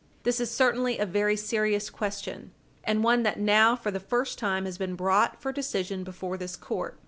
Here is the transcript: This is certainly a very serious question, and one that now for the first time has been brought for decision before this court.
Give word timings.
This 0.23 0.39
is 0.39 0.49
certainly 0.49 0.97
a 0.97 1.05
very 1.05 1.35
serious 1.35 1.91
question, 1.91 2.49
and 2.83 3.03
one 3.03 3.21
that 3.21 3.37
now 3.39 3.75
for 3.75 3.91
the 3.91 3.99
first 3.99 4.39
time 4.39 4.65
has 4.65 4.79
been 4.79 4.95
brought 4.95 5.39
for 5.39 5.51
decision 5.51 6.03
before 6.03 6.37
this 6.37 6.55
court. 6.55 6.97